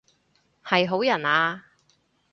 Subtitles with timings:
[0.65, 1.63] 係好人啊？